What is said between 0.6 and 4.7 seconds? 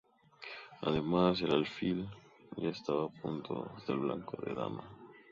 Además, el alfil ya está apuntando al flanco de